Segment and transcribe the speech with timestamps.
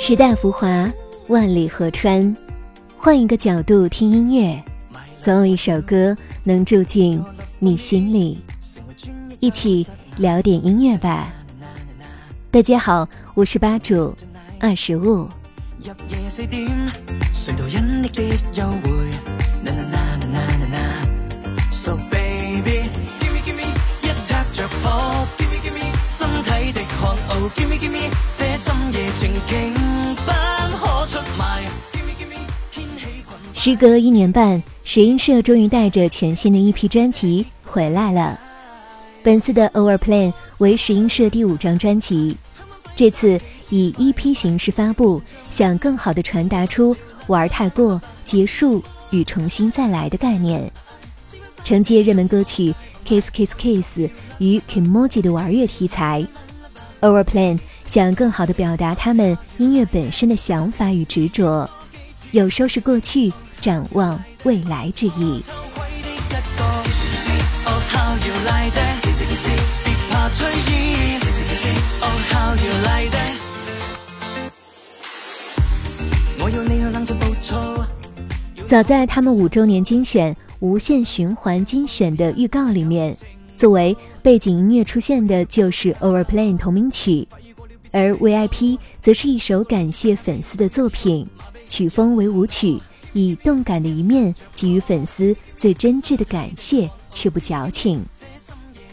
[0.00, 0.88] 时代浮华，
[1.26, 2.34] 万里河川，
[2.96, 4.62] 换一个角度听音乐，
[5.20, 7.22] 总有一首歌能住进
[7.58, 8.40] 你心里。
[9.40, 9.84] 一起
[10.16, 11.28] 聊点音乐吧。
[12.48, 14.14] 大家好，我是吧主
[14.60, 15.28] 二十五。
[33.54, 38.38] 时隔一年半，石英社终于带着全新的一批专辑回来了。
[39.22, 42.36] 本次的 Overplan 为石英社第五张专辑，
[42.94, 43.40] 这次
[43.70, 46.94] 以 EP 形式发布，想更好的传达出
[47.26, 50.70] 玩太过、结束与重新再来的概念，
[51.64, 52.74] 承接热门歌曲
[53.06, 56.26] Kiss Kiss Kiss 与 Kimoji 的玩乐题材。
[57.00, 61.68] Overplan 想更好地表达他们音乐本身的想法与执着，
[62.32, 65.42] 有收拾过去、展望未来之意。
[78.66, 83.16] 早在他们五周年精选《无限循环精选》的预告里面。
[83.58, 87.26] 作为背景音乐出现的就是《Overplan》同名曲，
[87.90, 91.26] 而《VIP》则是一首感谢粉丝的作品，
[91.66, 92.80] 曲风为舞曲，
[93.12, 98.00] 以动感的一面给予粉丝最真挚的感谢，却不矫情。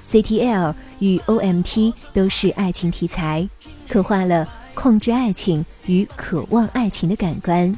[0.03, 3.47] CTL 与 OMT 都是爱情题材，
[3.88, 7.71] 刻画了控制爱情与渴望爱情的感官，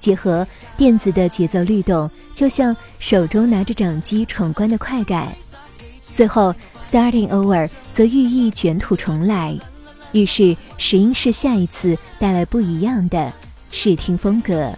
[0.00, 0.46] 结合
[0.78, 5.36] 电子的节奏律动，就像手中拿着掌机闯关的快感。
[6.12, 9.58] 最后，starting over 则寓意卷土重来，
[10.12, 13.32] 于是石英是下一次带来不一样的
[13.70, 14.72] 视听风格。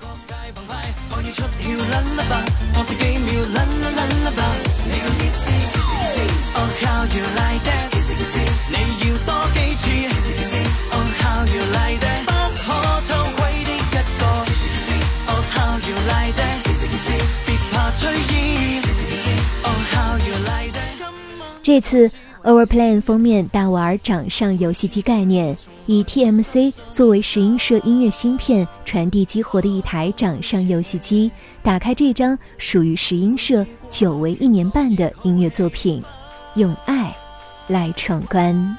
[21.68, 22.10] 这次
[22.44, 31.30] Overplan 封面大玩掌上游戏机概念，以 TMC 作为石英社音乐芯片传递激活的一台掌上游戏机，
[31.62, 36.02] 打开这张属于石英社久违一年半的音乐作品，
[36.54, 37.14] 用爱
[37.66, 38.78] 来闯关。